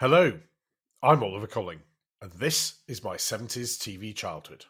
Hello, 0.00 0.40
I'm 1.04 1.22
Oliver 1.22 1.46
Colling, 1.46 1.78
and 2.20 2.32
this 2.32 2.80
is 2.88 3.04
my 3.04 3.14
70s 3.14 3.78
TV 3.78 4.12
childhood. 4.12 4.64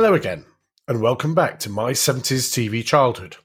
Hello 0.00 0.14
again, 0.14 0.46
and 0.88 1.02
welcome 1.02 1.34
back 1.34 1.58
to 1.58 1.68
my 1.68 1.92
70s 1.92 2.48
TV 2.48 2.82
childhood. 2.82 3.36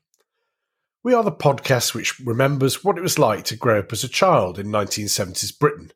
We 1.04 1.14
are 1.14 1.22
the 1.22 1.30
podcast 1.30 1.94
which 1.94 2.18
remembers 2.22 2.82
what 2.82 2.98
it 2.98 3.02
was 3.02 3.20
like 3.20 3.44
to 3.46 3.58
grow 3.58 3.80
up 3.80 3.92
as 3.92 4.06
a 4.06 4.08
child 4.08 4.58
in 4.58 4.68
1970s 4.68 5.60
Britain 5.60 5.92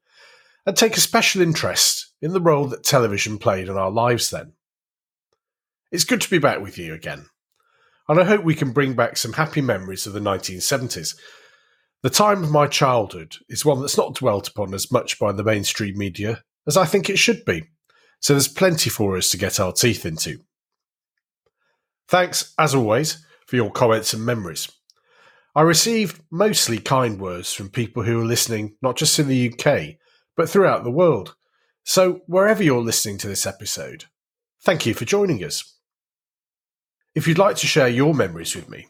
and 0.66 0.76
take 0.76 0.98
a 0.98 1.00
special 1.00 1.41
interest 1.41 2.12
in 2.22 2.34
the 2.34 2.41
role 2.41 2.66
that 2.66 2.84
television 2.84 3.38
played 3.38 3.70
in 3.70 3.77
our 3.77 3.90
lives 3.90 4.31
then. 4.31 4.52
It's 5.94 6.03
good 6.03 6.20
to 6.20 6.30
be 6.30 6.40
back 6.40 6.59
with 6.59 6.78
you 6.78 6.94
again, 6.94 7.28
and 8.09 8.20
I 8.20 8.26
hope 8.26 8.44
we 8.44 8.53
can 8.53 8.73
bring 8.73 8.95
back 8.95 9.16
some 9.16 9.31
happy 9.31 9.62
memories 9.62 10.05
of 10.08 10.12
the 10.12 10.20
1970s. 10.20 11.16
The 12.03 12.09
time 12.09 12.44
of 12.44 12.52
my 12.52 12.67
childhood 12.67 13.38
is 13.48 13.64
one 13.64 13.80
that's 13.80 13.98
not 13.98 14.16
dwelt 14.16 14.50
upon 14.50 14.73
as 14.73 14.91
much 14.91 15.20
by 15.20 15.31
the 15.31 15.41
mainstream 15.41 15.98
media 15.98 16.44
as 16.67 16.76
I 16.76 16.83
think 16.83 17.09
it 17.09 17.17
should 17.17 17.45
be, 17.45 17.64
so 18.20 18.33
there's 18.33 18.50
plenty 18.50 18.89
for 18.89 19.16
us 19.16 19.30
to 19.30 19.38
get 19.38 19.61
our 19.61 19.72
teeth 19.72 20.05
into. 20.05 20.42
Thanks, 22.09 22.53
as 22.57 22.73
always, 22.73 23.23
for 23.45 23.55
your 23.55 23.71
comments 23.71 24.13
and 24.13 24.25
memories. 24.25 24.67
I 25.55 25.61
received 25.61 26.19
mostly 26.31 26.79
kind 26.79 27.19
words 27.19 27.53
from 27.53 27.69
people 27.69 28.02
who 28.02 28.19
are 28.19 28.25
listening 28.25 28.77
not 28.81 28.97
just 28.97 29.19
in 29.19 29.27
the 29.27 29.53
UK, 29.53 29.97
but 30.35 30.49
throughout 30.49 30.83
the 30.83 30.89
world. 30.89 31.35
So, 31.83 32.21
wherever 32.25 32.63
you're 32.63 32.81
listening 32.81 33.19
to 33.19 33.27
this 33.27 33.45
episode, 33.45 34.05
thank 34.63 34.87
you 34.87 34.95
for 34.95 35.05
joining 35.05 35.43
us. 35.43 35.75
If 37.13 37.27
you'd 37.27 37.37
like 37.37 37.57
to 37.57 37.67
share 37.67 37.87
your 37.87 38.15
memories 38.15 38.55
with 38.55 38.69
me, 38.69 38.87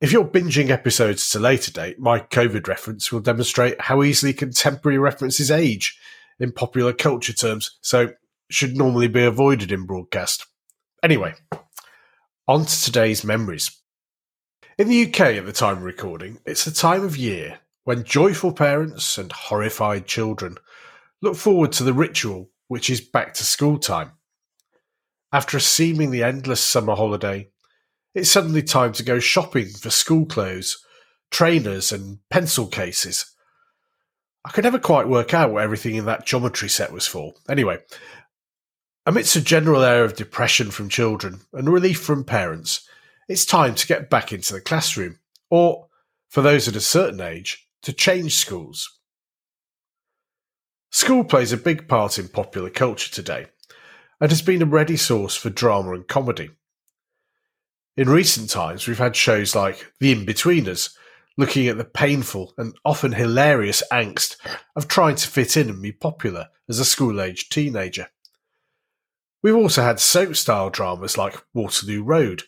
If 0.00 0.12
you're 0.12 0.24
binging 0.24 0.70
episodes 0.70 1.28
to 1.30 1.38
later 1.38 1.70
date, 1.70 1.98
my 1.98 2.20
COVID 2.20 2.66
reference 2.66 3.12
will 3.12 3.20
demonstrate 3.20 3.78
how 3.78 4.02
easily 4.02 4.32
contemporary 4.32 4.96
references 4.96 5.50
age 5.50 5.98
in 6.38 6.52
popular 6.52 6.94
culture 6.94 7.34
terms, 7.34 7.76
so 7.82 8.14
should 8.50 8.78
normally 8.78 9.08
be 9.08 9.22
avoided 9.24 9.70
in 9.70 9.84
broadcast. 9.84 10.46
Anyway, 11.02 11.34
on 12.48 12.64
to 12.64 12.82
today's 12.82 13.24
memories. 13.24 13.70
In 14.78 14.88
the 14.88 15.06
UK 15.06 15.20
at 15.20 15.44
the 15.44 15.52
time 15.52 15.76
of 15.76 15.82
recording, 15.82 16.38
it's 16.46 16.64
the 16.64 16.70
time 16.70 17.04
of 17.04 17.18
year 17.18 17.58
when 17.84 18.02
joyful 18.02 18.54
parents 18.54 19.18
and 19.18 19.30
horrified 19.30 20.06
children 20.06 20.56
look 21.20 21.36
forward 21.36 21.72
to 21.72 21.84
the 21.84 21.92
ritual 21.92 22.48
which 22.68 22.88
is 22.88 23.02
back 23.02 23.34
to 23.34 23.44
school 23.44 23.78
time. 23.78 24.12
After 25.30 25.58
a 25.58 25.60
seemingly 25.60 26.22
endless 26.22 26.62
summer 26.62 26.94
holiday, 26.94 27.50
it's 28.14 28.30
suddenly 28.30 28.62
time 28.62 28.92
to 28.94 29.02
go 29.02 29.18
shopping 29.18 29.68
for 29.68 29.90
school 29.90 30.26
clothes, 30.26 30.84
trainers, 31.30 31.92
and 31.92 32.18
pencil 32.28 32.66
cases. 32.66 33.34
I 34.44 34.50
could 34.50 34.64
never 34.64 34.78
quite 34.78 35.08
work 35.08 35.34
out 35.34 35.52
what 35.52 35.62
everything 35.62 35.96
in 35.96 36.06
that 36.06 36.26
geometry 36.26 36.68
set 36.68 36.92
was 36.92 37.06
for. 37.06 37.34
Anyway, 37.48 37.78
amidst 39.06 39.36
a 39.36 39.40
general 39.40 39.82
air 39.82 40.04
of 40.04 40.16
depression 40.16 40.70
from 40.70 40.88
children 40.88 41.40
and 41.52 41.68
relief 41.68 42.00
from 42.00 42.24
parents, 42.24 42.88
it's 43.28 43.44
time 43.44 43.74
to 43.74 43.86
get 43.86 44.10
back 44.10 44.32
into 44.32 44.52
the 44.52 44.60
classroom, 44.60 45.18
or, 45.50 45.86
for 46.28 46.42
those 46.42 46.66
at 46.66 46.76
a 46.76 46.80
certain 46.80 47.20
age, 47.20 47.68
to 47.82 47.92
change 47.92 48.34
schools. 48.36 48.98
School 50.90 51.22
plays 51.22 51.52
a 51.52 51.56
big 51.56 51.86
part 51.86 52.18
in 52.18 52.28
popular 52.28 52.70
culture 52.70 53.12
today 53.12 53.46
and 54.20 54.30
has 54.30 54.42
been 54.42 54.62
a 54.62 54.66
ready 54.66 54.96
source 54.96 55.36
for 55.36 55.48
drama 55.48 55.92
and 55.92 56.08
comedy. 56.08 56.50
In 58.00 58.08
recent 58.08 58.48
times, 58.48 58.88
we've 58.88 58.96
had 58.96 59.14
shows 59.14 59.54
like 59.54 59.92
The 60.00 60.14
Inbetweeners, 60.14 60.96
looking 61.36 61.68
at 61.68 61.76
the 61.76 61.84
painful 61.84 62.54
and 62.56 62.74
often 62.82 63.12
hilarious 63.12 63.82
angst 63.92 64.36
of 64.74 64.88
trying 64.88 65.16
to 65.16 65.28
fit 65.28 65.54
in 65.58 65.68
and 65.68 65.82
be 65.82 65.92
popular 65.92 66.48
as 66.66 66.78
a 66.78 66.86
school 66.86 67.20
aged 67.20 67.52
teenager. 67.52 68.06
We've 69.42 69.54
also 69.54 69.82
had 69.82 70.00
soap 70.00 70.36
style 70.36 70.70
dramas 70.70 71.18
like 71.18 71.44
Waterloo 71.52 72.02
Road, 72.02 72.44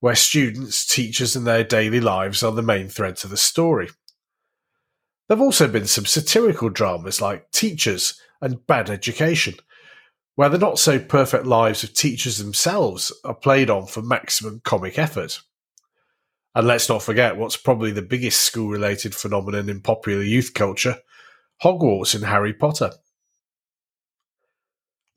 where 0.00 0.14
students, 0.14 0.84
teachers, 0.84 1.34
and 1.34 1.46
their 1.46 1.64
daily 1.64 2.00
lives 2.00 2.42
are 2.42 2.52
the 2.52 2.60
main 2.60 2.88
threads 2.88 3.24
of 3.24 3.30
the 3.30 3.38
story. 3.38 3.88
There 5.28 5.36
have 5.38 5.40
also 5.40 5.66
been 5.66 5.86
some 5.86 6.04
satirical 6.04 6.68
dramas 6.68 7.22
like 7.22 7.50
Teachers 7.52 8.20
and 8.42 8.66
Bad 8.66 8.90
Education, 8.90 9.54
where 10.40 10.48
the 10.48 10.56
not 10.56 10.78
so 10.78 10.98
perfect 10.98 11.44
lives 11.44 11.84
of 11.84 11.92
teachers 11.92 12.38
themselves 12.38 13.12
are 13.26 13.34
played 13.34 13.68
on 13.68 13.84
for 13.84 14.00
maximum 14.00 14.58
comic 14.64 14.98
effort. 14.98 15.38
And 16.54 16.66
let's 16.66 16.88
not 16.88 17.02
forget 17.02 17.36
what's 17.36 17.58
probably 17.58 17.90
the 17.90 18.00
biggest 18.00 18.40
school 18.40 18.70
related 18.70 19.14
phenomenon 19.14 19.68
in 19.68 19.82
popular 19.82 20.22
youth 20.22 20.54
culture 20.54 20.96
Hogwarts 21.62 22.14
in 22.14 22.22
Harry 22.22 22.54
Potter. 22.54 22.92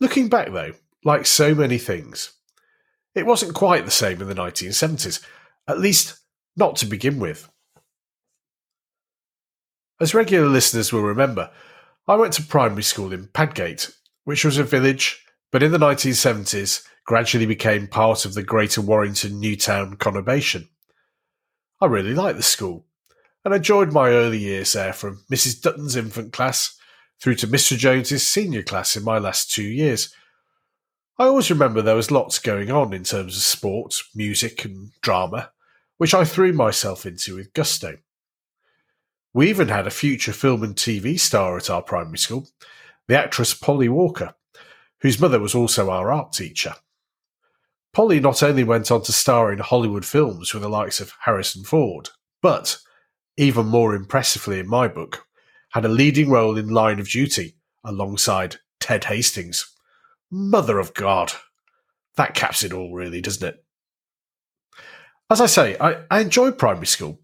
Looking 0.02 0.28
back, 0.28 0.52
though, 0.52 0.74
like 1.06 1.26
so 1.26 1.56
many 1.56 1.78
things, 1.78 2.34
it 3.16 3.26
wasn't 3.26 3.56
quite 3.56 3.86
the 3.86 3.92
same 3.92 4.22
in 4.22 4.28
the 4.28 4.36
1970s, 4.36 5.24
at 5.70 5.80
least 5.80 6.20
not 6.58 6.76
to 6.76 6.86
begin 6.86 7.18
with. 7.18 7.48
As 10.02 10.14
regular 10.14 10.50
listeners 10.50 10.92
will 10.92 11.04
remember, 11.04 11.50
I 12.10 12.18
went 12.18 12.34
to 12.34 12.44
primary 12.44 12.84
school 12.84 13.14
in 13.14 13.28
Padgate 13.28 13.96
which 14.24 14.46
was 14.46 14.58
a 14.58 14.64
village, 14.64 15.24
but 15.52 15.64
in 15.64 15.72
the 15.72 15.78
1970s 15.78 16.84
gradually 17.06 17.46
became 17.46 17.88
part 17.88 18.26
of 18.26 18.34
the 18.34 18.44
Greater 18.44 18.82
Warrington 18.82 19.40
Newtown 19.40 19.98
conurbation. 19.98 20.68
I 21.82 21.88
really 21.88 22.14
liked 22.14 22.38
the 22.38 22.44
school 22.44 22.86
and 23.44 23.54
enjoyed 23.54 23.92
my 23.92 24.10
early 24.10 24.38
years 24.38 24.74
there 24.74 24.94
from 24.94 25.24
Mrs. 25.32 25.62
Dutton's 25.62 25.96
infant 25.96 26.32
class 26.32 26.78
through 27.22 27.36
to 27.36 27.48
Mr. 27.48 27.78
Jones's 27.78 28.26
senior 28.26 28.64
class 28.64 28.96
in 28.96 29.04
my 29.04 29.18
last 29.18 29.52
two 29.52 29.64
years. 29.64 30.14
I 31.20 31.26
always 31.26 31.50
remember 31.50 31.82
there 31.82 31.96
was 31.96 32.10
lots 32.10 32.40
going 32.40 32.72
on 32.72 32.94
in 32.94 33.04
terms 33.04 33.36
of 33.36 33.44
sport, 33.44 33.96
music, 34.16 34.66
and 34.66 34.92
drama, 35.02 35.52
which 35.98 36.14
I 36.14 36.26
threw 36.26 36.54
myself 36.54 37.06
into 37.06 37.36
with 37.36 37.54
gusto. 37.54 37.98
We 39.34 39.50
even 39.50 39.68
had 39.68 39.88
a 39.88 39.92
future 39.92 40.34
film 40.34 40.64
and 40.64 40.76
TV 40.76 41.20
star 41.20 41.58
at 41.58 41.70
our 41.70 41.82
primary 41.82 42.18
school, 42.18 42.48
the 43.08 43.18
actress 43.18 43.54
Polly 43.54 43.90
Walker, 43.90 44.34
whose 45.02 45.20
mother 45.20 45.40
was 45.40 45.56
also 45.56 45.90
our 45.90 46.12
art 46.12 46.34
teacher. 46.34 46.76
Polly 47.94 48.20
not 48.20 48.42
only 48.42 48.64
went 48.64 48.90
on 48.92 49.04
to 49.04 49.12
star 49.12 49.52
in 49.52 49.60
Hollywood 49.60 50.06
films 50.06 50.54
with 50.54 50.64
the 50.64 50.70
likes 50.70 51.00
of 51.00 51.14
Harrison 51.26 51.64
Ford, 51.64 52.10
but, 52.42 52.78
even 53.38 53.68
more 53.68 53.94
impressively 53.94 54.60
in 54.60 54.68
my 54.68 54.88
book, 54.88 55.26
had 55.72 55.86
a 55.86 55.90
leading 55.90 56.30
role 56.30 56.58
in 56.58 56.70
Line 56.70 57.00
of 57.00 57.10
Duty 57.10 57.56
alongside 57.84 58.58
Ted 58.80 59.06
Hastings. 59.06 59.70
Mother 60.32 60.80
of 60.80 60.94
God! 60.94 61.34
That 62.16 62.34
caps 62.34 62.64
it 62.64 62.74
all, 62.74 62.94
really, 62.94 63.22
doesn't 63.22 63.48
it? 63.48 63.64
As 65.30 65.42
I 65.42 65.48
say, 65.48 65.78
I, 65.80 66.04
I 66.12 66.20
enjoyed 66.20 66.58
primary 66.58 66.86
school. 66.86 67.20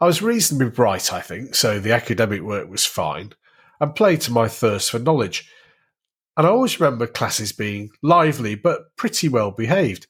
I 0.00 0.06
was 0.06 0.22
reasonably 0.22 0.70
bright, 0.70 1.12
I 1.12 1.20
think, 1.20 1.54
so 1.54 1.80
the 1.80 1.92
academic 1.92 2.42
work 2.42 2.70
was 2.70 2.86
fine, 2.86 3.32
and 3.80 3.94
play 3.94 4.16
to 4.16 4.32
my 4.32 4.48
thirst 4.48 4.90
for 4.90 4.98
knowledge, 4.98 5.50
and 6.36 6.46
I 6.46 6.50
always 6.50 6.78
remember 6.78 7.06
classes 7.06 7.52
being 7.52 7.90
lively 8.02 8.54
but 8.54 8.96
pretty 8.96 9.28
well 9.28 9.50
behaved, 9.50 10.06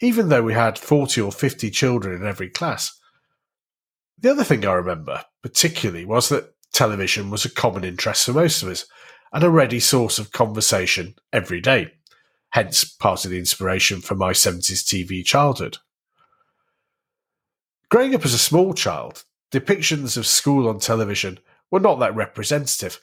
even 0.00 0.28
though 0.28 0.42
we 0.42 0.54
had 0.54 0.76
40 0.76 1.20
or 1.20 1.30
50 1.30 1.70
children 1.70 2.20
in 2.20 2.26
every 2.26 2.50
class. 2.50 2.98
The 4.18 4.30
other 4.30 4.44
thing 4.44 4.66
I 4.66 4.72
remember 4.72 5.24
particularly 5.42 6.04
was 6.04 6.28
that 6.28 6.52
television 6.72 7.30
was 7.30 7.44
a 7.44 7.50
common 7.50 7.84
interest 7.84 8.26
for 8.26 8.32
most 8.32 8.62
of 8.62 8.68
us 8.68 8.86
and 9.32 9.44
a 9.44 9.50
ready 9.50 9.80
source 9.80 10.18
of 10.18 10.32
conversation 10.32 11.14
every 11.32 11.60
day, 11.60 11.92
hence 12.50 12.84
part 12.84 13.24
of 13.24 13.30
the 13.30 13.38
inspiration 13.38 14.00
for 14.00 14.14
my 14.14 14.32
70s 14.32 14.82
TV 14.82 15.24
childhood. 15.24 15.78
Growing 17.88 18.14
up 18.14 18.24
as 18.24 18.34
a 18.34 18.38
small 18.38 18.74
child, 18.74 19.24
depictions 19.52 20.16
of 20.16 20.26
school 20.26 20.68
on 20.68 20.80
television 20.80 21.38
were 21.72 21.80
not 21.80 21.98
that 21.98 22.14
representative. 22.14 23.00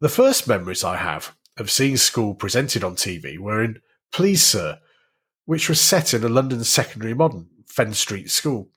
The 0.00 0.08
first 0.08 0.46
memories 0.46 0.84
I 0.84 0.98
have 0.98 1.34
of 1.56 1.70
seeing 1.70 1.96
school 1.96 2.34
presented 2.34 2.84
on 2.84 2.94
TV 2.94 3.38
were 3.38 3.64
in 3.64 3.80
Please 4.12 4.44
Sir, 4.44 4.78
which 5.46 5.68
was 5.68 5.80
set 5.80 6.14
in 6.14 6.22
a 6.22 6.28
London 6.28 6.62
secondary 6.62 7.14
modern, 7.14 7.48
Fenn 7.66 7.94
Street 7.94 8.30
school. 8.30 8.68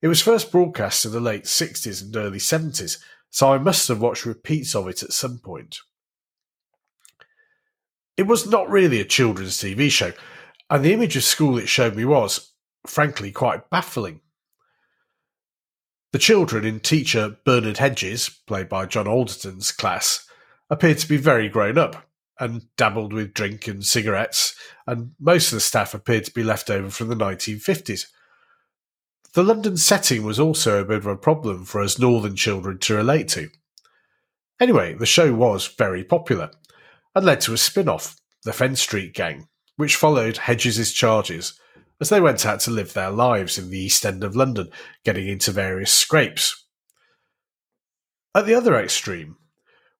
It 0.00 0.08
was 0.08 0.22
first 0.22 0.50
broadcast 0.50 1.04
in 1.04 1.12
the 1.12 1.20
late 1.20 1.44
60s 1.44 2.02
and 2.02 2.16
early 2.16 2.38
70s, 2.38 2.98
so 3.30 3.52
I 3.52 3.58
must 3.58 3.86
have 3.88 4.00
watched 4.00 4.24
repeats 4.24 4.74
of 4.74 4.88
it 4.88 5.02
at 5.02 5.12
some 5.12 5.38
point. 5.38 5.78
It 8.16 8.26
was 8.26 8.48
not 8.48 8.70
really 8.70 9.00
a 9.00 9.04
children's 9.04 9.58
TV 9.58 9.90
show, 9.90 10.12
and 10.70 10.84
the 10.84 10.94
image 10.94 11.16
of 11.16 11.24
school 11.24 11.58
it 11.58 11.68
showed 11.68 11.94
me 11.94 12.04
was, 12.04 12.52
frankly, 12.86 13.32
quite 13.32 13.68
baffling. 13.70 14.22
The 16.18 16.24
children 16.24 16.64
in 16.64 16.80
teacher 16.80 17.36
Bernard 17.44 17.78
Hedges, 17.78 18.28
played 18.28 18.68
by 18.68 18.86
John 18.86 19.06
Alderton's 19.06 19.70
class, 19.70 20.26
appeared 20.68 20.98
to 20.98 21.08
be 21.08 21.16
very 21.16 21.48
grown 21.48 21.78
up 21.78 22.08
and 22.40 22.66
dabbled 22.76 23.12
with 23.12 23.32
drink 23.32 23.68
and 23.68 23.86
cigarettes, 23.86 24.56
and 24.84 25.12
most 25.20 25.52
of 25.52 25.58
the 25.58 25.60
staff 25.60 25.94
appeared 25.94 26.24
to 26.24 26.34
be 26.34 26.42
left 26.42 26.70
over 26.70 26.90
from 26.90 27.06
the 27.06 27.14
1950s. 27.14 28.06
The 29.34 29.44
London 29.44 29.76
setting 29.76 30.24
was 30.24 30.40
also 30.40 30.80
a 30.80 30.84
bit 30.84 30.96
of 30.96 31.06
a 31.06 31.14
problem 31.14 31.64
for 31.64 31.80
us 31.80 32.00
northern 32.00 32.34
children 32.34 32.78
to 32.78 32.96
relate 32.96 33.28
to. 33.28 33.50
Anyway, 34.58 34.94
the 34.94 35.06
show 35.06 35.32
was 35.32 35.68
very 35.68 36.02
popular 36.02 36.50
and 37.14 37.24
led 37.24 37.42
to 37.42 37.54
a 37.54 37.56
spin 37.56 37.88
off, 37.88 38.16
The 38.42 38.52
Fenn 38.52 38.74
Street 38.74 39.14
Gang, 39.14 39.46
which 39.76 39.94
followed 39.94 40.38
Hedges' 40.38 40.92
charges 40.92 41.60
as 42.00 42.08
they 42.08 42.20
went 42.20 42.46
out 42.46 42.60
to 42.60 42.70
live 42.70 42.92
their 42.92 43.10
lives 43.10 43.58
in 43.58 43.70
the 43.70 43.78
East 43.78 44.06
End 44.06 44.22
of 44.22 44.36
London, 44.36 44.70
getting 45.04 45.28
into 45.28 45.50
various 45.50 45.92
scrapes. 45.92 46.64
At 48.34 48.46
the 48.46 48.54
other 48.54 48.76
extreme, 48.76 49.36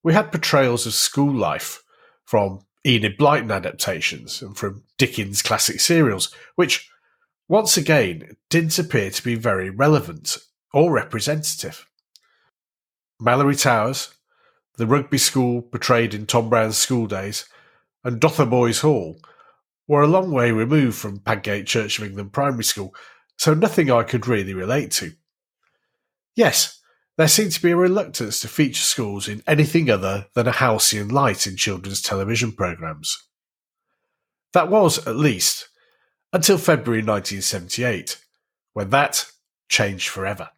we 0.02 0.12
had 0.12 0.30
portrayals 0.30 0.86
of 0.86 0.94
school 0.94 1.34
life 1.34 1.82
from 2.24 2.60
Enid 2.86 3.18
Blyton 3.18 3.52
adaptations 3.52 4.40
and 4.40 4.56
from 4.56 4.84
Dickens' 4.96 5.42
classic 5.42 5.80
serials, 5.80 6.32
which 6.54 6.88
once 7.48 7.76
again 7.76 8.36
didn't 8.50 8.78
appear 8.78 9.10
to 9.10 9.24
be 9.24 9.34
very 9.34 9.70
relevant 9.70 10.38
or 10.72 10.92
representative. 10.92 11.86
Malory 13.20 13.60
Towers, 13.60 14.14
the 14.76 14.86
rugby 14.86 15.18
school 15.18 15.62
portrayed 15.62 16.14
in 16.14 16.26
Tom 16.26 16.48
Brown's 16.48 16.76
school 16.76 17.06
days, 17.06 17.46
and 18.04 18.20
Dotheboys 18.20 18.82
Hall 18.82 19.18
were 19.88 20.02
a 20.02 20.06
long 20.06 20.30
way 20.30 20.52
removed 20.52 20.96
from 20.98 21.18
Padgate 21.18 21.66
Church 21.66 21.98
of 21.98 22.04
England 22.04 22.32
Primary 22.32 22.62
School, 22.64 22.94
so 23.36 23.54
nothing 23.54 23.90
I 23.90 24.04
could 24.04 24.28
really 24.28 24.54
relate 24.54 24.92
to. 24.92 25.12
Yes, 26.36 26.80
there 27.16 27.26
seemed 27.26 27.52
to 27.52 27.62
be 27.62 27.72
a 27.72 27.76
reluctance 27.76 28.38
to 28.40 28.48
feature 28.48 28.84
schools 28.84 29.26
in 29.26 29.42
anything 29.46 29.90
other 29.90 30.26
than 30.34 30.46
a 30.46 30.52
halcyon 30.52 31.08
light 31.08 31.46
in 31.46 31.56
children's 31.56 32.02
television 32.02 32.52
programmes. 32.52 33.16
That 34.52 34.70
was, 34.70 35.04
at 35.06 35.16
least, 35.16 35.68
until 36.32 36.58
February 36.58 37.02
1978, 37.02 38.22
when 38.74 38.90
that 38.90 39.26
changed 39.68 40.08
forever. 40.08 40.50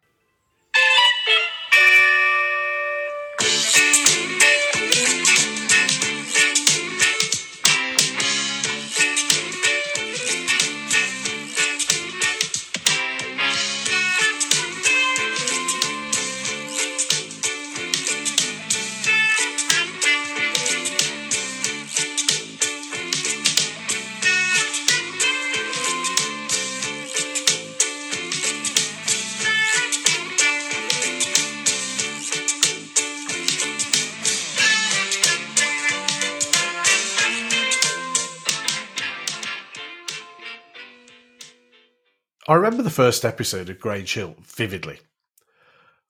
I 42.51 42.55
remember 42.55 42.83
the 42.83 42.89
first 42.89 43.23
episode 43.23 43.69
of 43.69 43.79
Grange 43.79 44.13
Hill 44.13 44.35
vividly. 44.41 44.99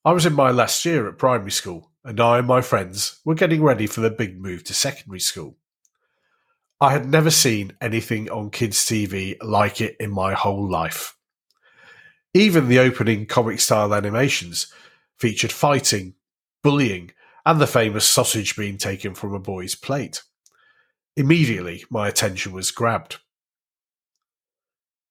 I 0.03 0.11
was 0.11 0.25
in 0.25 0.33
my 0.33 0.49
last 0.49 0.83
year 0.85 1.07
at 1.07 1.19
primary 1.19 1.51
school, 1.51 1.91
and 2.03 2.19
I 2.19 2.39
and 2.39 2.47
my 2.47 2.61
friends 2.61 3.19
were 3.23 3.35
getting 3.35 3.61
ready 3.61 3.85
for 3.85 4.01
the 4.01 4.09
big 4.09 4.41
move 4.41 4.63
to 4.63 4.73
secondary 4.73 5.19
school. 5.19 5.57
I 6.81 6.93
had 6.93 7.07
never 7.07 7.29
seen 7.29 7.73
anything 7.79 8.27
on 8.31 8.49
kids' 8.49 8.79
TV 8.79 9.37
like 9.43 9.81
it 9.81 9.95
in 9.99 10.09
my 10.09 10.33
whole 10.33 10.67
life. 10.67 11.15
Even 12.33 12.69
the 12.69 12.79
opening 12.79 13.27
comic 13.27 13.59
style 13.59 13.93
animations 13.93 14.73
featured 15.19 15.51
fighting, 15.51 16.15
bullying, 16.63 17.11
and 17.45 17.61
the 17.61 17.67
famous 17.67 18.07
sausage 18.07 18.55
being 18.55 18.79
taken 18.79 19.13
from 19.13 19.35
a 19.35 19.39
boy's 19.39 19.75
plate. 19.75 20.23
Immediately, 21.15 21.83
my 21.91 22.07
attention 22.07 22.51
was 22.51 22.71
grabbed. 22.71 23.17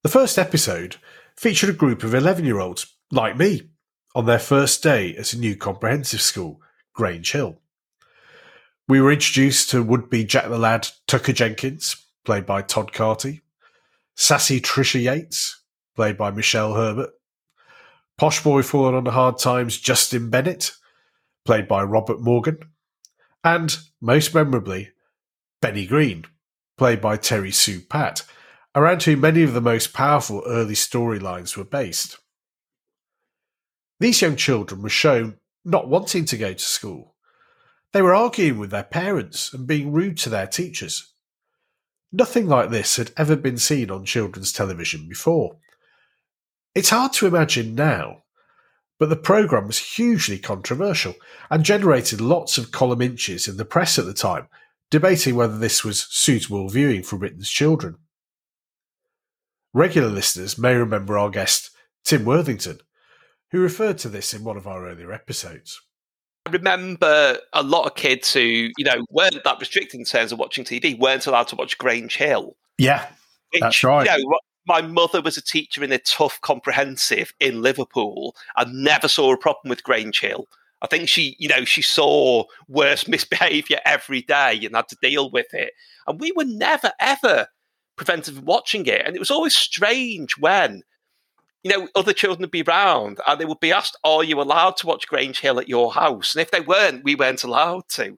The 0.03 0.09
first 0.09 0.39
episode 0.39 0.97
featured 1.41 1.71
a 1.71 1.73
group 1.73 2.05
of 2.05 2.13
11 2.13 2.45
year 2.45 2.59
olds, 2.59 2.95
like 3.11 3.35
me, 3.35 3.71
on 4.15 4.27
their 4.27 4.39
first 4.39 4.83
day 4.83 5.17
at 5.17 5.33
a 5.33 5.39
new 5.39 5.57
comprehensive 5.57 6.21
school, 6.21 6.61
Grange 6.93 7.33
Hill. 7.33 7.63
We 8.87 9.01
were 9.01 9.11
introduced 9.11 9.71
to 9.71 9.83
would 9.83 10.11
be 10.11 10.23
Jack 10.23 10.51
the 10.51 10.59
Lad 10.59 10.89
Tucker 11.07 11.33
Jenkins, 11.33 11.97
played 12.27 12.45
by 12.45 12.61
Todd 12.61 12.93
Carty, 12.93 13.41
sassy 14.15 14.61
Trisha 14.61 15.03
Yates, 15.03 15.63
played 15.97 16.19
by 16.19 16.31
Michelle 16.31 16.75
Herbert, 16.75 17.09
posh 18.19 18.43
boy 18.43 18.61
falling 18.61 18.95
on 18.95 19.05
the 19.05 19.13
hard 19.13 19.39
times 19.39 19.81
Justin 19.81 20.29
Bennett, 20.29 20.73
played 21.47 21.67
by 21.67 21.83
Robert 21.83 22.21
Morgan, 22.21 22.59
and, 23.43 23.79
most 23.99 24.35
memorably, 24.35 24.91
Benny 25.63 25.87
Green, 25.87 26.27
played 26.77 27.01
by 27.01 27.17
Terry 27.17 27.51
Sue 27.51 27.81
Patt, 27.81 28.27
around 28.75 29.03
whom 29.03 29.21
many 29.21 29.43
of 29.43 29.53
the 29.53 29.61
most 29.61 29.93
powerful 29.93 30.43
early 30.47 30.75
storylines 30.75 31.57
were 31.57 31.65
based. 31.65 32.19
These 33.99 34.23
young 34.23 34.37
children 34.37 34.83
were 34.83 34.89
shown 34.89 35.39
not 35.65 35.89
wanting 35.89 36.25
to 36.27 36.39
go 36.39 36.53
to 36.53 36.59
school. 36.59 37.15
They 37.93 38.03
were 38.03 38.15
arguing 38.15 38.59
with 38.59 38.71
their 38.71 38.85
parents 38.85 39.53
and 39.53 39.67
being 39.67 39.93
rude 39.93 40.17
to 40.19 40.31
their 40.31 40.47
teachers. 40.47 41.13
Nothing 42.13 42.47
like 42.47 42.71
this 42.71 42.97
had 42.97 43.13
ever 43.17 43.37
been 43.37 43.59
seen 43.59 43.91
on 43.91 44.05
children's 44.05 44.53
television 44.53 45.09
before. 45.09 45.57
It's 46.75 46.91
hard 46.91 47.13
to 47.15 47.27
imagine 47.27 47.75
now, 47.75 48.23
but 48.99 49.09
the 49.09 49.17
programme 49.17 49.67
was 49.67 49.79
hugely 49.79 50.39
controversial 50.39 51.15
and 51.51 51.65
generated 51.65 52.21
lots 52.21 52.59
of 52.59 52.71
column 52.73 53.03
inches 53.03 53.49
in 53.49 53.57
the 53.57 53.65
press 53.65 53.99
at 53.99 54.07
the 54.07 54.15
time, 54.15 54.49
debating 54.91 55.35
whether 55.35 55.59
this 55.59 55.85
was 55.85 56.07
suitable 56.11 56.69
viewing 56.69 57.03
for 57.03 57.19
Britain's 57.19 57.51
children. 57.51 57.97
Regular 59.73 60.09
listeners 60.09 60.59
may 60.59 60.75
remember 60.75 61.17
our 61.17 61.31
guest, 61.31 61.71
Tim 62.05 62.25
Worthington, 62.25 62.81
who 63.53 63.61
referred 63.61 63.99
to 63.99 64.09
this 64.09 64.35
in 64.35 64.45
one 64.45 64.57
of 64.57 64.67
our 64.67 64.87
earlier 64.87 65.13
episodes. 65.13 65.81
I 66.47 66.51
remember 66.51 67.39
a 67.53 67.63
lot 67.63 67.87
of 67.87 67.95
kids 67.95 68.33
who, 68.33 68.41
you 68.41 68.85
know, 68.85 69.05
weren't 69.11 69.45
that 69.45 69.61
restricted 69.61 70.01
in 70.01 70.07
terms 70.07 70.33
of 70.33 70.39
watching 70.39 70.65
TV, 70.65 70.99
weren't 70.99 71.27
allowed 71.27 71.49
to 71.49 71.57
watch 71.57 71.79
Grange 71.79 72.17
Hill. 72.17 72.57
Yeah, 72.79 73.07
which, 73.53 73.61
that's 73.61 73.85
right. 73.85 74.07
You 74.07 74.25
know, 74.25 74.39
my 74.67 74.83
mother 74.83 75.21
was 75.21 75.37
a 75.37 75.43
teacher 75.43 75.85
in 75.85 75.93
a 75.93 75.99
tough 75.99 76.41
comprehensive 76.41 77.35
in 77.41 77.63
Liverpool 77.63 78.35
and 78.57 78.85
never 78.85 79.09
saw 79.09 79.33
a 79.33 79.37
problem 79.37 79.69
with 79.69 79.85
Grange 79.85 80.21
Hill. 80.21 80.47
I 80.83 80.87
think 80.87 81.09
she, 81.09 81.37
you 81.39 81.49
know, 81.49 81.65
she 81.65 81.83
saw 81.83 82.45
worse 82.69 83.07
misbehaviour 83.09 83.81
every 83.85 84.23
day 84.23 84.61
and 84.65 84.75
had 84.75 84.89
to 84.89 84.97
deal 85.03 85.31
with 85.31 85.53
it. 85.53 85.75
And 86.07 86.21
we 86.21 86.33
were 86.33 86.45
never, 86.45 86.93
ever 87.01 87.49
prevented 88.01 88.35
from 88.35 88.47
watching 88.47 88.87
it. 88.87 89.03
And 89.05 89.15
it 89.15 89.19
was 89.19 89.31
always 89.31 89.55
strange 89.55 90.39
when, 90.39 90.85
you 91.63 91.71
know, 91.71 91.87
other 91.95 92.15
children 92.15 92.41
would 92.41 92.51
be 92.51 92.63
around 92.63 93.19
and 93.27 93.39
they 93.39 93.45
would 93.45 93.61
be 93.61 93.73
asked, 93.73 93.95
Are 94.05 94.25
you 94.25 94.41
allowed 94.41 94.79
to 94.79 94.87
watch 94.87 95.07
Grange 95.07 95.41
Hill 95.41 95.61
at 95.61 95.69
your 95.69 95.93
house? 95.93 96.35
And 96.35 96.41
if 96.41 96.51
they 96.51 96.63
weren't, 96.63 97.05
we 97.05 97.15
weren't 97.15 97.45
allowed 97.45 97.91
to. 97.91 98.17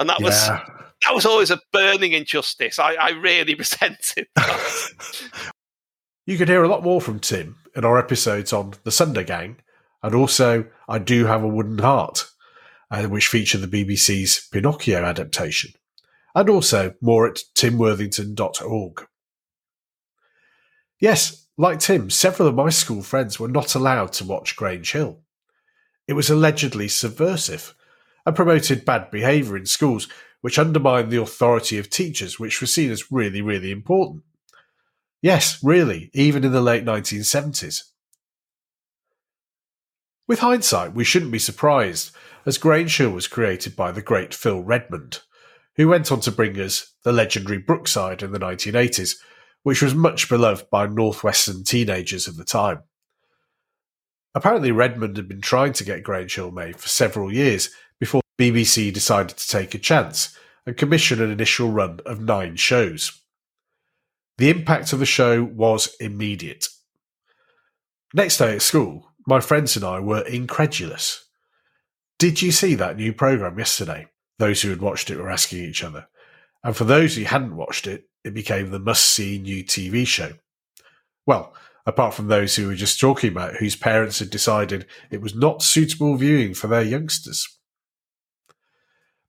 And 0.00 0.08
that 0.08 0.18
yeah. 0.18 0.26
was 0.26 0.48
that 0.48 1.14
was 1.14 1.24
always 1.24 1.52
a 1.52 1.60
burning 1.72 2.10
injustice. 2.10 2.80
I, 2.80 2.94
I 2.94 3.10
really 3.10 3.54
resented 3.58 4.26
that. 4.34 4.90
you 6.26 6.36
could 6.36 6.48
hear 6.48 6.64
a 6.64 6.68
lot 6.68 6.82
more 6.82 7.00
from 7.00 7.20
Tim 7.20 7.56
in 7.76 7.84
our 7.84 7.98
episodes 8.00 8.52
on 8.52 8.74
the 8.82 8.90
Sunday 8.90 9.22
Gang, 9.22 9.58
and 10.02 10.12
also 10.12 10.66
I 10.88 10.98
Do 10.98 11.26
Have 11.26 11.44
a 11.44 11.48
Wooden 11.48 11.78
Heart, 11.78 12.26
uh, 12.90 13.04
which 13.04 13.28
feature 13.28 13.58
the 13.58 13.68
BBC's 13.68 14.48
Pinocchio 14.50 15.04
adaptation, 15.04 15.70
and 16.34 16.50
also 16.50 16.94
more 17.00 17.28
at 17.28 17.38
timworthington.org. 17.54 19.06
Yes, 21.00 21.46
like 21.56 21.80
Tim, 21.80 22.10
several 22.10 22.48
of 22.48 22.54
my 22.54 22.68
school 22.68 23.02
friends 23.02 23.40
were 23.40 23.48
not 23.48 23.74
allowed 23.74 24.12
to 24.14 24.24
watch 24.24 24.54
Grange 24.54 24.92
Hill. 24.92 25.20
It 26.06 26.12
was 26.12 26.28
allegedly 26.28 26.88
subversive 26.88 27.74
and 28.26 28.36
promoted 28.36 28.84
bad 28.84 29.10
behaviour 29.10 29.56
in 29.56 29.66
schools, 29.66 30.08
which 30.42 30.58
undermined 30.58 31.10
the 31.10 31.20
authority 31.20 31.78
of 31.78 31.88
teachers, 31.88 32.38
which 32.38 32.60
was 32.60 32.74
seen 32.74 32.90
as 32.90 33.10
really, 33.10 33.40
really 33.40 33.70
important. 33.70 34.22
Yes, 35.22 35.62
really, 35.62 36.10
even 36.12 36.44
in 36.44 36.52
the 36.52 36.60
late 36.60 36.84
1970s. 36.84 37.82
With 40.26 40.38
hindsight, 40.38 40.94
we 40.94 41.04
shouldn't 41.04 41.32
be 41.32 41.38
surprised, 41.38 42.10
as 42.46 42.58
Grange 42.58 42.96
Hill 42.96 43.10
was 43.10 43.26
created 43.26 43.74
by 43.74 43.90
the 43.90 44.02
great 44.02 44.34
Phil 44.34 44.62
Redmond, 44.62 45.20
who 45.76 45.88
went 45.88 46.12
on 46.12 46.20
to 46.20 46.30
bring 46.30 46.58
us 46.60 46.94
the 47.04 47.12
legendary 47.12 47.58
Brookside 47.58 48.22
in 48.22 48.32
the 48.32 48.38
1980s, 48.38 49.16
which 49.62 49.82
was 49.82 49.94
much 49.94 50.28
beloved 50.28 50.70
by 50.70 50.86
Northwestern 50.86 51.64
teenagers 51.64 52.26
of 52.26 52.36
the 52.36 52.44
time. 52.44 52.82
Apparently, 54.34 54.70
Redmond 54.70 55.16
had 55.16 55.28
been 55.28 55.40
trying 55.40 55.72
to 55.74 55.84
get 55.84 56.02
Grange 56.02 56.34
Hill 56.34 56.50
made 56.50 56.76
for 56.76 56.88
several 56.88 57.32
years 57.32 57.70
before 57.98 58.22
BBC 58.38 58.92
decided 58.92 59.36
to 59.36 59.48
take 59.48 59.74
a 59.74 59.78
chance 59.78 60.36
and 60.66 60.76
commission 60.76 61.20
an 61.22 61.30
initial 61.30 61.70
run 61.70 62.00
of 62.06 62.20
nine 62.20 62.56
shows. 62.56 63.20
The 64.38 64.50
impact 64.50 64.92
of 64.92 64.98
the 64.98 65.06
show 65.06 65.42
was 65.42 65.94
immediate. 66.00 66.68
Next 68.14 68.38
day 68.38 68.54
at 68.54 68.62
school, 68.62 69.12
my 69.26 69.40
friends 69.40 69.76
and 69.76 69.84
I 69.84 70.00
were 70.00 70.22
incredulous. 70.22 71.26
Did 72.18 72.40
you 72.40 72.52
see 72.52 72.74
that 72.74 72.96
new 72.96 73.12
programme 73.12 73.58
yesterday? 73.58 74.06
Those 74.38 74.62
who 74.62 74.70
had 74.70 74.80
watched 74.80 75.10
it 75.10 75.18
were 75.18 75.30
asking 75.30 75.64
each 75.64 75.84
other. 75.84 76.08
And 76.64 76.76
for 76.76 76.84
those 76.84 77.16
who 77.16 77.24
hadn't 77.24 77.56
watched 77.56 77.86
it, 77.86 78.09
it 78.24 78.34
became 78.34 78.70
the 78.70 78.78
must 78.78 79.04
see 79.04 79.38
new 79.38 79.64
TV 79.64 80.06
show. 80.06 80.32
Well, 81.26 81.54
apart 81.86 82.14
from 82.14 82.28
those 82.28 82.56
who 82.56 82.66
were 82.66 82.74
just 82.74 83.00
talking 83.00 83.30
about 83.30 83.56
whose 83.56 83.76
parents 83.76 84.18
had 84.18 84.30
decided 84.30 84.86
it 85.10 85.20
was 85.20 85.34
not 85.34 85.62
suitable 85.62 86.16
viewing 86.16 86.54
for 86.54 86.66
their 86.66 86.82
youngsters. 86.82 87.48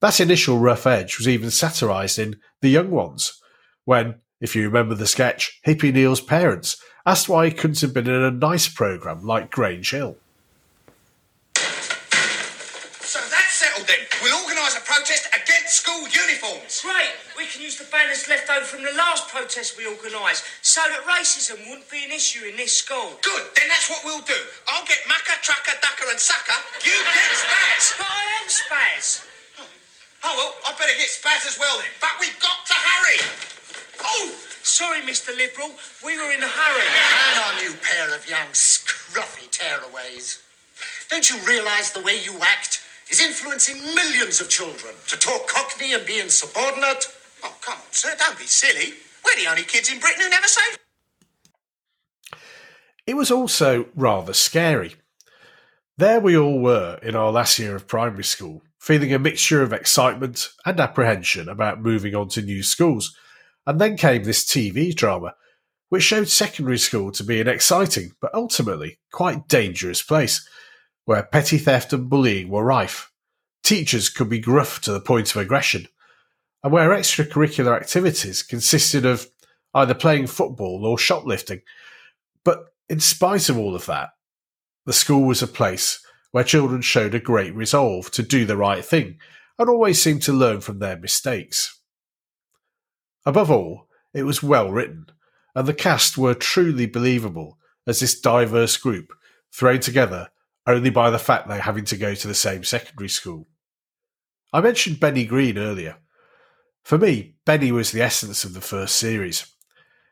That 0.02 0.20
initial 0.20 0.58
rough 0.58 0.88
edge 0.88 1.18
was 1.18 1.28
even 1.28 1.52
satirised 1.52 2.18
in 2.18 2.40
The 2.62 2.70
Young 2.70 2.90
Ones, 2.90 3.40
when, 3.86 4.16
if 4.40 4.56
you 4.56 4.64
remember 4.64 4.96
the 4.96 5.08
sketch, 5.08 5.60
Hippy 5.64 5.92
Neil's 5.92 6.22
parents 6.22 6.78
asked 7.06 7.30
why 7.30 7.46
he 7.46 7.52
couldn't 7.52 7.82
have 7.82 7.94
been 7.94 8.10
in 8.10 8.24
a 8.24 8.32
nice 8.32 8.68
programme 8.68 9.26
like 9.26 9.52
Grange 9.52 9.92
Hill. 9.92 10.18
So 11.56 13.20
that's 13.20 13.54
settled 13.54 13.88
then. 13.88 14.00
We'll 14.24 14.40
organise 14.44 14.76
a 14.78 14.82
protest 14.82 15.28
against 15.30 15.76
school 15.76 16.02
uniforms. 16.08 16.82
Great! 16.82 17.31
Can 17.52 17.68
use 17.68 17.76
the 17.76 17.84
banners 17.92 18.32
left 18.32 18.48
over 18.48 18.64
from 18.64 18.80
the 18.80 18.96
last 18.96 19.28
protest 19.28 19.76
we 19.76 19.84
organised 19.84 20.48
so 20.64 20.80
that 20.88 21.04
racism 21.04 21.60
wouldn't 21.68 21.92
be 21.92 22.00
an 22.08 22.12
issue 22.16 22.48
in 22.48 22.56
this 22.56 22.72
school. 22.72 23.20
Good, 23.20 23.44
then 23.60 23.68
that's 23.68 23.92
what 23.92 24.00
we'll 24.08 24.24
do. 24.24 24.40
I'll 24.72 24.88
get 24.88 25.04
Mucker, 25.04 25.36
Tracker, 25.44 25.76
Ducker, 25.84 26.08
and 26.08 26.16
Sucker. 26.16 26.56
You 26.80 26.96
get 26.96 27.36
Spaz. 27.36 28.00
But 28.00 28.08
I 28.08 28.24
am 28.40 28.48
Spaz! 28.48 29.28
Oh, 30.24 30.32
well, 30.32 30.56
I 30.64 30.80
better 30.80 30.96
get 30.96 31.12
Spaz 31.12 31.44
as 31.44 31.60
well 31.60 31.76
then. 31.76 31.92
But 32.00 32.16
we've 32.24 32.40
got 32.40 32.56
to 32.72 32.74
hurry. 32.74 33.20
Oh! 34.00 34.32
Sorry, 34.64 35.04
Mr 35.04 35.36
Liberal, 35.36 35.76
we 36.08 36.16
were 36.16 36.32
in 36.32 36.40
a 36.40 36.48
hurry. 36.48 36.88
Hang 36.88 37.36
on, 37.52 37.64
you 37.68 37.76
pair 37.84 38.16
of 38.16 38.24
young 38.30 38.48
scruffy 38.56 39.52
tearaways. 39.52 40.40
Don't 41.10 41.30
you 41.30 41.36
realise 41.44 41.92
the 41.92 42.00
way 42.00 42.16
you 42.24 42.32
act 42.40 42.80
is 43.10 43.20
influencing 43.20 43.76
millions 43.94 44.40
of 44.40 44.48
children 44.48 44.96
to 45.08 45.20
talk 45.20 45.50
cockney 45.50 45.92
and 45.92 46.06
be 46.06 46.22
insubordinate? 46.22 47.12
Oh, 47.44 47.56
come 47.62 47.76
on, 47.76 47.92
sir, 47.92 48.16
don't 48.18 48.38
be 48.38 48.46
silly. 48.46 48.94
We're 49.26 49.36
the 49.36 49.50
only 49.50 49.64
kids 49.64 49.92
in 49.92 50.00
Britain 50.00 50.22
who 50.22 50.30
never 50.30 50.48
say. 50.48 50.62
It 53.08 53.16
was 53.16 53.32
also 53.32 53.88
rather 53.96 54.34
scary. 54.34 54.96
There 55.98 56.20
we 56.20 56.38
all 56.38 56.60
were 56.60 57.00
in 57.04 57.16
our 57.16 57.32
last 57.32 57.60
year 57.60 57.76
of 57.76 57.88
primary 57.88 58.24
school, 58.24 58.64
feeling 58.80 59.14
a 59.14 59.20
mixture 59.20 59.62
of 59.62 59.74
excitement 59.74 60.50
and 60.66 60.80
apprehension 60.80 61.50
about 61.50 61.82
moving 61.82 62.16
on 62.16 62.30
to 62.30 62.42
new 62.42 62.64
schools. 62.64 63.16
And 63.68 63.80
then 63.80 63.98
came 63.98 64.24
this 64.24 64.44
TV 64.44 64.96
drama, 64.96 65.36
which 65.90 66.04
showed 66.04 66.30
secondary 66.30 66.80
school 66.80 67.12
to 67.12 67.24
be 67.24 67.42
an 67.42 67.48
exciting 67.48 68.14
but 68.22 68.34
ultimately 68.34 68.98
quite 69.12 69.48
dangerous 69.48 70.02
place, 70.02 70.48
where 71.06 71.22
petty 71.24 71.58
theft 71.58 71.94
and 71.94 72.10
bullying 72.10 72.50
were 72.50 72.64
rife. 72.64 73.12
Teachers 73.64 74.10
could 74.10 74.30
be 74.30 74.40
gruff 74.40 74.82
to 74.82 74.92
the 74.92 75.02
point 75.02 75.30
of 75.30 75.42
aggression, 75.42 75.88
and 76.64 76.72
where 76.72 76.90
extracurricular 76.90 77.76
activities 77.76 78.44
consisted 78.44 79.06
of 79.06 79.28
either 79.74 79.94
playing 79.94 80.28
football 80.28 80.86
or 80.86 80.98
shoplifting. 80.98 81.62
But 82.44 82.66
in 82.90 83.00
spite 83.00 83.50
of 83.50 83.58
all 83.58 83.76
of 83.76 83.86
that, 83.86 84.10
the 84.86 84.94
school 84.94 85.24
was 85.24 85.42
a 85.42 85.48
place 85.48 86.04
where 86.32 86.44
children 86.44 86.82
showed 86.82 87.16
a 87.16 87.20
great 87.20 87.54
resolve 87.56 88.12
to 88.12 88.24
do 88.24 88.46
the 88.46 88.58
right 88.58 88.84
thing 88.84 89.20
and 89.58 89.70
always 89.70 90.02
seemed 90.02 90.24
to 90.24 90.34
learn 90.34 90.62
from 90.62 90.80
their 90.80 90.98
mistakes. 90.98 91.80
Above 93.26 93.52
all, 93.52 93.88
it 94.14 94.24
was 94.24 94.42
well 94.42 94.72
written, 94.72 95.06
and 95.56 95.68
the 95.68 95.74
cast 95.74 96.18
were 96.18 96.34
truly 96.34 96.86
believable 96.86 97.58
as 97.86 98.00
this 98.00 98.20
diverse 98.20 98.78
group 98.78 99.14
thrown 99.54 99.80
together 99.80 100.30
only 100.68 100.90
by 100.90 101.10
the 101.10 101.20
fact 101.20 101.48
they're 101.48 101.62
having 101.62 101.86
to 101.86 101.98
go 101.98 102.16
to 102.16 102.28
the 102.28 102.34
same 102.34 102.64
secondary 102.64 103.10
school. 103.10 103.48
I 104.54 104.62
mentioned 104.62 105.00
Benny 105.00 105.26
Green 105.26 105.58
earlier. 105.58 105.98
For 106.84 106.98
me, 106.98 107.36
Benny 107.46 107.72
was 107.72 107.92
the 107.92 108.02
essence 108.02 108.44
of 108.44 108.54
the 108.54 108.62
first 108.62 108.96
series. 108.96 109.46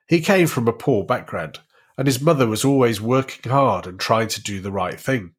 He 0.08 0.22
came 0.22 0.48
from 0.48 0.68
a 0.68 0.74
poor 0.74 1.04
background, 1.04 1.60
and 1.98 2.08
his 2.08 2.22
mother 2.22 2.48
was 2.48 2.64
always 2.64 3.02
working 3.02 3.52
hard 3.52 3.86
and 3.86 4.00
trying 4.00 4.30
to 4.30 4.42
do 4.42 4.60
the 4.60 4.72
right 4.72 5.00
thing. 5.00 5.34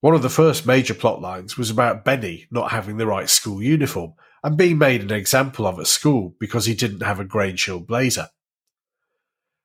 One 0.00 0.14
of 0.14 0.22
the 0.22 0.28
first 0.28 0.66
major 0.66 0.94
plot 0.94 1.20
lines 1.20 1.56
was 1.56 1.70
about 1.70 2.04
Benny 2.04 2.46
not 2.50 2.72
having 2.72 2.96
the 2.96 3.06
right 3.06 3.30
school 3.30 3.62
uniform 3.62 4.14
and 4.42 4.56
being 4.56 4.76
made 4.76 5.00
an 5.00 5.12
example 5.12 5.66
of 5.66 5.78
at 5.78 5.86
school 5.86 6.34
because 6.40 6.66
he 6.66 6.74
didn't 6.74 7.02
have 7.02 7.20
a 7.20 7.24
Grange 7.24 7.64
Hill 7.64 7.78
blazer. 7.78 8.28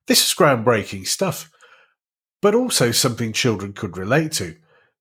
This 0.06 0.22
was 0.22 0.36
groundbreaking 0.38 1.08
stuff, 1.08 1.50
but 2.42 2.54
also 2.54 2.92
something 2.92 3.34
children 3.34 3.74
could 3.74 3.98
relate 3.98 4.32
to, 4.34 4.56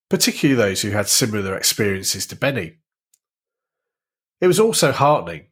particularly 0.09 0.59
those 0.59 0.81
who 0.81 0.89
had 0.89 1.07
similar 1.07 1.55
experiences 1.55 2.25
to 2.27 2.35
Benny. 2.35 2.77
It 4.39 4.47
was 4.47 4.59
also 4.59 4.91
heartening 4.91 5.47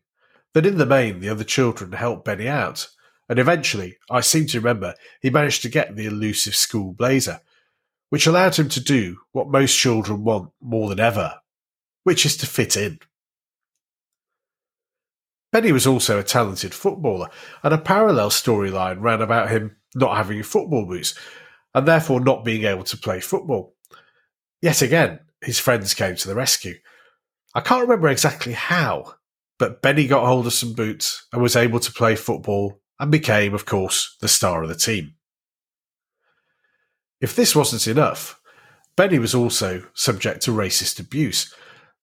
that 0.54 0.66
in 0.66 0.78
the 0.78 0.86
main 0.86 1.20
the 1.20 1.30
other 1.30 1.44
children 1.44 1.92
helped 1.92 2.26
Benny 2.26 2.48
out, 2.48 2.88
and 3.28 3.40
eventually, 3.40 3.98
I 4.10 4.22
seem 4.22 4.48
to 4.48 4.60
remember, 4.60 4.94
he 5.22 5.30
managed 5.30 5.64
to 5.64 5.70
get 5.70 5.96
the 5.96 6.06
elusive 6.06 6.56
school 6.56 6.94
blazer, 6.94 7.42
which 8.10 8.28
allowed 8.28 8.56
him 8.56 8.70
to 8.70 8.80
do 8.80 9.18
what 9.32 9.50
most 9.50 9.76
children 9.76 10.24
want 10.24 10.52
more 10.62 10.90
than 10.90 11.00
ever, 11.00 11.40
which 12.04 12.26
is 12.26 12.38
to 12.38 12.46
fit 12.46 12.78
in. 12.78 13.00
Benny 15.52 15.72
was 15.72 15.88
also 15.88 16.20
a 16.20 16.24
talented 16.24 16.74
footballer, 16.74 17.30
and 17.64 17.74
a 17.74 17.80
parallel 17.80 18.30
storyline 18.30 19.02
ran 19.02 19.22
about 19.22 19.50
him 19.50 19.78
not 19.96 20.18
having 20.18 20.44
football 20.44 20.86
boots, 20.86 21.16
and 21.74 21.88
therefore 21.88 22.20
not 22.20 22.46
being 22.46 22.66
able 22.66 22.84
to 22.84 22.98
play 22.98 23.20
football. 23.20 23.74
Yet 24.62 24.82
again, 24.82 25.20
his 25.42 25.60
friends 25.60 25.94
came 25.94 26.16
to 26.16 26.28
the 26.28 26.36
rescue. 26.36 26.76
I 27.56 27.62
can't 27.62 27.82
remember 27.82 28.10
exactly 28.10 28.52
how, 28.52 29.14
but 29.58 29.82
Benny 29.82 30.08
got 30.08 30.26
hold 30.26 30.46
of 30.46 30.54
some 30.54 30.74
boots 30.74 31.26
and 31.32 31.42
was 31.42 31.56
able 31.56 31.80
to 31.80 31.92
play 31.94 32.18
football 32.18 32.82
and 33.00 33.10
became, 33.10 33.54
of 33.54 33.66
course, 33.66 34.18
the 34.20 34.28
star 34.28 34.62
of 34.62 34.68
the 34.68 34.76
team. 34.76 35.16
If 37.22 37.34
this 37.34 37.56
wasn't 37.56 37.88
enough, 37.88 38.42
Benny 38.98 39.20
was 39.20 39.34
also 39.34 39.84
subject 39.94 40.42
to 40.44 40.52
racist 40.52 41.00
abuse, 41.00 41.54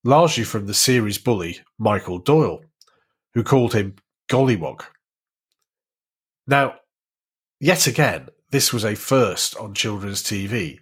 largely 0.05 0.45
from 0.45 0.67
the 0.67 0.75
series 0.75 1.19
bully 1.19 1.59
Michael 1.79 2.19
Doyle, 2.19 2.63
who 3.35 3.43
called 3.43 3.75
him 3.75 3.97
Gollywog. 4.31 4.83
Now, 6.47 6.77
yet 7.61 7.87
again, 7.87 8.29
this 8.51 8.73
was 8.73 8.87
a 8.87 8.95
first 8.95 9.55
on 9.59 9.75
children's 9.75 10.23
TV, 10.23 10.79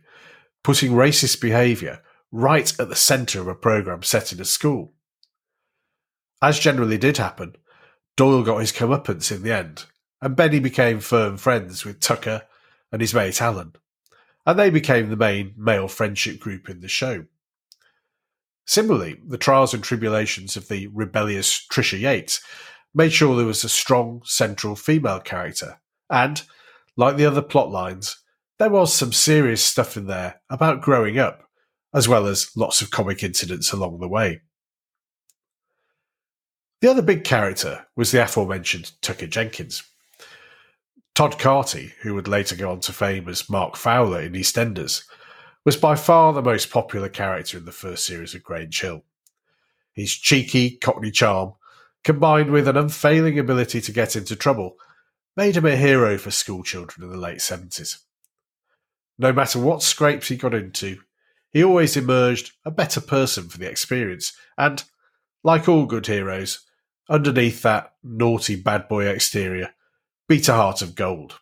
putting 0.63 0.93
racist 0.93 1.41
behaviour 1.41 2.03
right 2.33 2.79
at 2.79 2.89
the 2.89 2.97
centre 2.97 3.41
of 3.41 3.49
a 3.49 3.55
programme 3.55 4.03
set 4.03 4.33
in 4.33 4.41
a 4.41 4.45
school. 4.45 4.93
As 6.43 6.59
generally 6.59 6.99
did 6.99 7.17
happen, 7.17 7.57
Doyle 8.17 8.43
got 8.43 8.59
his 8.59 8.73
comeuppance 8.73 9.35
in 9.35 9.43
the 9.43 9.53
end, 9.53 9.85
and 10.21 10.37
Benny 10.37 10.61
became 10.61 11.01
firm 11.01 11.37
friends 11.37 11.85
with 11.85 12.01
Tucker 12.01 12.43
and 12.93 13.01
his 13.01 13.15
mate 13.15 13.41
Alan, 13.41 13.75
and 14.47 14.59
they 14.59 14.71
became 14.71 15.09
the 15.09 15.17
main 15.17 15.55
male 15.57 15.89
friendship 15.89 16.41
group 16.41 16.69
in 16.69 16.81
the 16.81 16.89
show. 16.89 17.25
Similarly, 18.67 19.21
the 19.27 19.39
trials 19.39 19.75
and 19.75 19.83
tribulations 19.83 20.57
of 20.57 20.69
the 20.69 20.87
rebellious 20.89 21.67
Trisha 21.71 21.99
Yates 21.99 22.41
made 22.95 23.13
sure 23.13 23.37
there 23.37 23.47
was 23.47 23.65
a 23.65 23.69
strong 23.69 24.23
central 24.25 24.77
female 24.77 25.21
character. 25.21 25.81
And, 26.09 26.43
like 26.97 27.17
the 27.17 27.27
other 27.27 27.43
plot 27.43 27.71
lines, 27.71 28.19
there 28.59 28.71
was 28.71 28.95
some 28.95 29.13
serious 29.13 29.63
stuff 29.63 29.97
in 29.97 30.07
there 30.07 30.41
about 30.51 30.83
growing 30.83 31.19
up, 31.19 31.50
as 31.93 32.09
well 32.09 32.27
as 32.27 32.51
lots 32.57 32.83
of 32.83 32.91
comic 32.91 33.23
incidents 33.23 33.73
along 33.73 33.99
the 33.99 34.09
way. 34.09 34.41
The 36.81 36.91
other 36.91 37.03
big 37.03 37.25
character 37.25 37.87
was 37.95 38.11
the 38.11 38.23
aforementioned 38.23 38.93
Tucker 39.03 39.27
Jenkins. 39.27 39.83
Todd 41.15 41.39
Carty, 41.39 41.93
who 42.01 42.15
would 42.15 42.29
later 42.29 42.57
go 42.57 42.71
on 42.71 42.81
to 42.81 42.93
fame 42.93 43.29
as 43.29 43.51
Mark 43.51 43.77
Fowler 43.77 44.23
in 44.23 44.33
EastEnders, 44.33 45.05
was 45.65 45.77
by 45.77 45.95
far 45.95 46.33
the 46.33 46.41
most 46.41 46.71
popular 46.71 47.09
character 47.09 47.59
in 47.59 47.67
the 47.67 47.73
first 47.73 48.07
series 48.07 48.35
of 48.35 48.43
Grange 48.43 48.81
Hill. 48.81 49.05
His 49.93 50.15
cheeky 50.15 50.77
Cockney 50.77 51.11
charm, 51.11 51.55
combined 52.05 52.51
with 52.51 52.67
an 52.67 52.77
unfailing 52.77 53.39
ability 53.39 53.83
to 53.83 53.93
get 53.93 54.17
into 54.17 54.37
trouble, 54.37 54.77
made 55.37 55.57
him 55.57 55.67
a 55.67 55.77
hero 55.77 56.17
for 56.17 56.31
schoolchildren 56.31 57.05
in 57.05 57.11
the 57.11 57.19
late 57.19 57.39
70s. 57.39 57.99
No 59.19 59.33
matter 59.33 59.59
what 59.59 59.83
scrapes 59.83 60.29
he 60.29 60.37
got 60.37 60.55
into, 60.55 61.01
he 61.53 61.65
always 61.65 61.97
emerged 61.97 62.53
a 62.65 62.71
better 62.71 63.01
person 63.01 63.49
for 63.49 63.59
the 63.59 63.69
experience, 63.69 64.33
and, 64.57 64.85
like 65.43 65.69
all 65.69 65.87
good 65.87 66.07
heroes, 66.07 66.65
underneath 67.09 67.63
that 67.63 67.93
naughty 68.03 68.57
bad 68.57 68.89
boy 68.89 69.07
exterior 69.07 69.71
beat 70.29 70.49
a 70.49 70.55
heart 70.55 70.81
of 70.81 70.95
gold. 70.95 71.41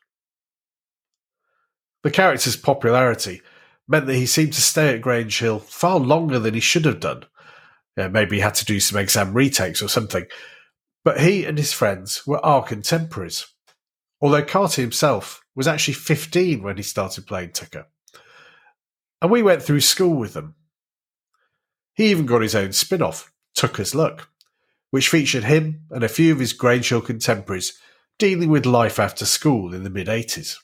The 2.02 2.10
character's 2.10 2.56
popularity 2.56 3.42
meant 3.86 4.06
that 4.06 4.14
he 4.14 4.26
seemed 4.26 4.52
to 4.54 4.60
stay 4.60 4.94
at 4.94 5.02
Grange 5.02 5.38
Hill 5.38 5.58
far 5.58 5.98
longer 5.98 6.38
than 6.38 6.54
he 6.54 6.60
should 6.60 6.84
have 6.84 7.00
done. 7.00 7.24
Yeah, 7.96 8.08
maybe 8.08 8.36
he 8.36 8.42
had 8.42 8.54
to 8.54 8.64
do 8.64 8.80
some 8.80 8.98
exam 8.98 9.34
retakes 9.34 9.82
or 9.82 9.88
something. 9.88 10.26
But 11.04 11.20
he 11.20 11.44
and 11.44 11.58
his 11.58 11.72
friends 11.72 12.26
were 12.26 12.44
our 12.44 12.62
contemporaries. 12.62 13.46
Although 14.20 14.44
Carty 14.44 14.82
himself 14.82 15.42
was 15.54 15.66
actually 15.66 15.94
15 15.94 16.62
when 16.62 16.76
he 16.76 16.82
started 16.82 17.26
playing 17.26 17.52
Tucker. 17.52 17.86
And 19.20 19.30
we 19.30 19.42
went 19.42 19.62
through 19.62 19.80
school 19.80 20.14
with 20.14 20.34
them. 20.34 20.54
He 21.94 22.10
even 22.10 22.26
got 22.26 22.42
his 22.42 22.54
own 22.54 22.72
spin 22.72 23.02
off, 23.02 23.32
Tucker's 23.54 23.94
Luck, 23.94 24.28
which 24.90 25.08
featured 25.08 25.44
him 25.44 25.82
and 25.90 26.04
a 26.04 26.08
few 26.08 26.32
of 26.32 26.38
his 26.38 26.52
Grange 26.52 26.88
Hill 26.88 27.00
contemporaries 27.00 27.78
dealing 28.18 28.50
with 28.50 28.66
life 28.66 28.98
after 28.98 29.24
school 29.24 29.74
in 29.74 29.82
the 29.82 29.90
mid 29.90 30.06
80s. 30.06 30.56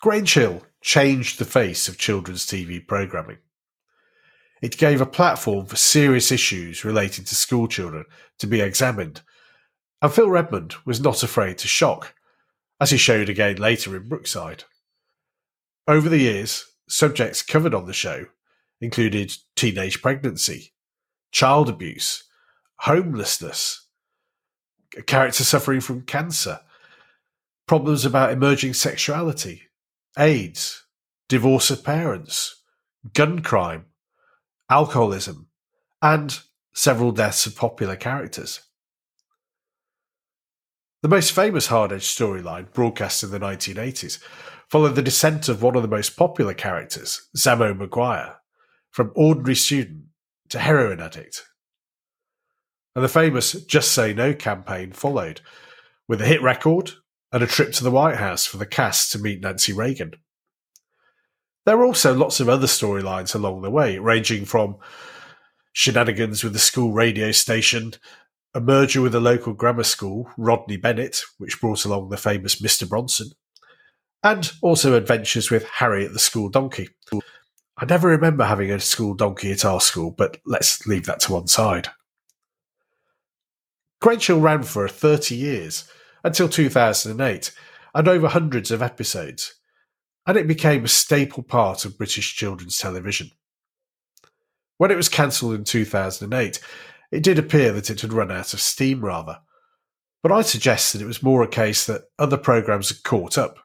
Grange 0.00 0.34
Hill 0.34 0.62
changed 0.80 1.38
the 1.38 1.44
face 1.44 1.88
of 1.88 1.98
children's 1.98 2.46
TV 2.46 2.86
programming. 2.86 3.38
It 4.62 4.78
gave 4.78 5.00
a 5.00 5.06
platform 5.06 5.66
for 5.66 5.76
serious 5.76 6.30
issues 6.30 6.84
relating 6.84 7.24
to 7.24 7.34
school 7.34 7.66
children 7.66 8.04
to 8.38 8.46
be 8.46 8.60
examined, 8.60 9.22
and 10.00 10.12
Phil 10.12 10.30
Redmond 10.30 10.76
was 10.84 11.00
not 11.00 11.22
afraid 11.22 11.58
to 11.58 11.68
shock, 11.68 12.14
as 12.80 12.90
he 12.90 12.96
showed 12.96 13.28
again 13.28 13.56
later 13.56 13.96
in 13.96 14.08
Brookside. 14.08 14.64
Over 15.88 16.08
the 16.08 16.18
years, 16.18 16.64
subjects 16.88 17.42
covered 17.42 17.74
on 17.74 17.86
the 17.86 17.92
show 17.92 18.26
included 18.80 19.32
teenage 19.54 20.02
pregnancy, 20.02 20.72
child 21.30 21.68
abuse, 21.68 22.24
homelessness, 22.80 23.86
a 24.96 25.02
character 25.02 25.44
suffering 25.44 25.80
from 25.80 26.02
cancer, 26.02 26.60
problems 27.66 28.04
about 28.04 28.32
emerging 28.32 28.74
sexuality, 28.74 29.62
AIDS, 30.18 30.84
divorce 31.28 31.70
of 31.70 31.84
parents, 31.84 32.62
gun 33.14 33.40
crime, 33.40 33.86
alcoholism, 34.68 35.48
and 36.02 36.40
several 36.74 37.12
deaths 37.12 37.46
of 37.46 37.56
popular 37.56 37.96
characters. 37.96 38.60
The 41.02 41.08
most 41.08 41.32
famous 41.32 41.68
Hard 41.68 41.92
Edge 41.92 42.02
storyline, 42.02 42.72
broadcast 42.72 43.22
in 43.22 43.30
the 43.30 43.38
1980s, 43.38 44.18
followed 44.70 44.94
the 44.94 45.02
descent 45.02 45.48
of 45.48 45.62
one 45.62 45.76
of 45.76 45.82
the 45.82 45.88
most 45.88 46.16
popular 46.16 46.54
characters, 46.54 47.28
Zammo 47.36 47.76
McGuire, 47.76 48.36
from 48.90 49.12
ordinary 49.14 49.54
student 49.54 50.04
to 50.48 50.58
heroin 50.58 51.00
addict 51.00 51.44
and 52.96 53.04
the 53.04 53.08
famous 53.08 53.52
Just 53.52 53.92
Say 53.92 54.14
No 54.14 54.32
campaign 54.32 54.90
followed, 54.90 55.42
with 56.08 56.22
a 56.22 56.26
hit 56.26 56.40
record 56.40 56.92
and 57.30 57.42
a 57.42 57.46
trip 57.46 57.72
to 57.72 57.84
the 57.84 57.90
White 57.90 58.16
House 58.16 58.46
for 58.46 58.56
the 58.56 58.64
cast 58.64 59.12
to 59.12 59.18
meet 59.18 59.42
Nancy 59.42 59.74
Reagan. 59.74 60.12
There 61.66 61.76
were 61.76 61.84
also 61.84 62.14
lots 62.14 62.40
of 62.40 62.48
other 62.48 62.66
storylines 62.66 63.34
along 63.34 63.60
the 63.60 63.70
way, 63.70 63.98
ranging 63.98 64.46
from 64.46 64.76
shenanigans 65.74 66.42
with 66.42 66.54
the 66.54 66.58
school 66.58 66.92
radio 66.92 67.32
station, 67.32 67.92
a 68.54 68.60
merger 68.60 69.02
with 69.02 69.14
a 69.14 69.20
local 69.20 69.52
grammar 69.52 69.82
school, 69.82 70.30
Rodney 70.38 70.78
Bennett, 70.78 71.20
which 71.36 71.60
brought 71.60 71.84
along 71.84 72.08
the 72.08 72.16
famous 72.16 72.62
Mr. 72.62 72.88
Bronson, 72.88 73.28
and 74.26 74.52
also 74.60 74.94
adventures 74.94 75.52
with 75.52 75.64
Harry 75.64 76.04
at 76.04 76.12
the 76.12 76.18
school 76.18 76.48
donkey. 76.48 76.88
I 77.78 77.84
never 77.84 78.08
remember 78.08 78.44
having 78.44 78.72
a 78.72 78.80
school 78.80 79.14
donkey 79.14 79.52
at 79.52 79.64
our 79.64 79.80
school, 79.80 80.10
but 80.10 80.38
let's 80.44 80.84
leave 80.84 81.06
that 81.06 81.20
to 81.20 81.32
one 81.34 81.46
side. 81.46 81.90
Grange 84.00 84.26
Hill 84.26 84.40
ran 84.40 84.64
for 84.64 84.88
30 84.88 85.36
years, 85.36 85.88
until 86.24 86.48
2008, 86.48 87.52
and 87.94 88.08
over 88.08 88.26
hundreds 88.26 88.72
of 88.72 88.82
episodes, 88.82 89.54
and 90.26 90.36
it 90.36 90.48
became 90.48 90.84
a 90.84 90.88
staple 90.88 91.44
part 91.44 91.84
of 91.84 91.96
British 91.96 92.34
children's 92.34 92.78
television. 92.78 93.30
When 94.78 94.90
it 94.90 94.96
was 94.96 95.08
cancelled 95.08 95.54
in 95.54 95.62
2008, 95.62 96.60
it 97.12 97.22
did 97.22 97.38
appear 97.38 97.72
that 97.72 97.90
it 97.90 98.00
had 98.00 98.12
run 98.12 98.32
out 98.32 98.54
of 98.54 98.60
steam 98.60 99.04
rather, 99.04 99.38
but 100.24 100.32
I 100.32 100.42
suggest 100.42 100.92
that 100.92 101.02
it 101.02 101.06
was 101.06 101.22
more 101.22 101.44
a 101.44 101.48
case 101.48 101.86
that 101.86 102.06
other 102.18 102.36
programmes 102.36 102.88
had 102.88 103.04
caught 103.04 103.38
up, 103.38 103.58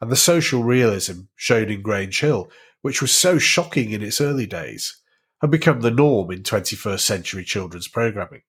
and 0.00 0.10
the 0.10 0.16
social 0.16 0.62
realism 0.62 1.22
shown 1.34 1.70
in 1.70 1.82
Grange 1.82 2.20
Hill, 2.20 2.50
which 2.82 3.00
was 3.00 3.12
so 3.12 3.38
shocking 3.38 3.90
in 3.92 4.02
its 4.02 4.20
early 4.20 4.46
days, 4.46 5.00
had 5.40 5.50
become 5.50 5.80
the 5.80 5.90
norm 5.90 6.30
in 6.30 6.42
21st 6.42 7.00
century 7.00 7.44
children's 7.44 7.88
programming. 7.88 8.42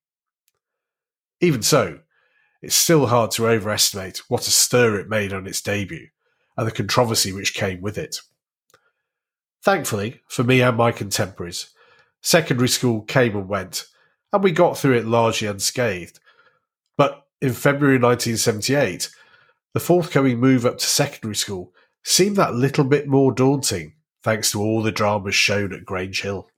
Even 1.40 1.62
so, 1.62 2.00
it's 2.62 2.76
still 2.76 3.08
hard 3.08 3.32
to 3.32 3.48
overestimate 3.48 4.22
what 4.30 4.48
a 4.48 4.52
stir 4.52 5.00
it 5.00 5.10
made 5.10 5.32
on 5.32 5.48
its 5.48 5.62
debut 5.62 6.08
and 6.58 6.68
the 6.68 6.72
controversy 6.72 7.32
which 7.32 7.54
came 7.54 7.82
with 7.82 7.98
it. 7.98 8.18
Thankfully, 9.64 10.22
for 10.28 10.44
me 10.44 10.62
and 10.62 10.76
my 10.76 10.92
contemporaries, 10.92 11.70
secondary 12.22 12.70
school 12.70 13.02
came 13.02 13.36
and 13.36 13.48
went, 13.48 13.86
and 14.34 14.44
we 14.44 14.52
got 14.52 14.78
through 14.78 14.98
it 14.98 15.06
largely 15.06 15.48
unscathed. 15.48 16.20
But 16.98 17.26
in 17.42 17.54
February 17.54 18.00
1978, 18.00 19.10
the 19.78 19.84
forthcoming 19.84 20.40
move 20.40 20.66
up 20.66 20.80
to 20.80 20.88
secondary 20.88 21.36
school 21.36 21.72
seemed 22.04 22.36
that 22.36 22.56
little 22.56 22.84
bit 22.84 23.08
more 23.08 23.32
daunting 23.32 23.94
thanks 24.24 24.50
to 24.50 24.60
all 24.60 24.82
the 24.82 24.92
dramas 24.92 25.36
shown 25.36 25.72
at 25.72 25.86
Grange 25.86 26.24
Hill. 26.24 26.50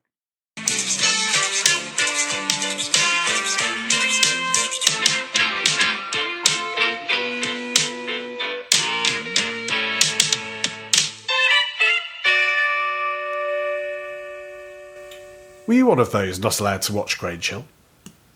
Were 15.68 15.74
you 15.74 15.88
one 15.88 16.00
of 16.00 16.14
those 16.14 16.40
not 16.40 16.62
allowed 16.62 16.84
to 16.84 16.94
watch 16.94 17.20
Grange 17.20 17.50
Hill? 17.50 17.66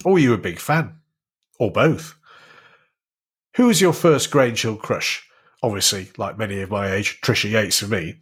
Or 0.03 0.11
were 0.11 0.19
you 0.19 0.33
a 0.33 0.37
big 0.37 0.59
fan? 0.59 0.97
Or 1.57 1.71
both? 1.71 2.17
Who 3.55 3.67
was 3.67 3.81
your 3.81 3.93
first 3.93 4.31
Grange 4.31 4.63
Hill 4.63 4.77
crush? 4.77 5.27
Obviously, 5.61 6.09
like 6.17 6.35
many 6.37 6.61
of 6.61 6.71
my 6.71 6.91
age, 6.91 7.21
Trisha 7.21 7.51
Yates 7.51 7.79
for 7.79 7.87
me. 7.87 8.15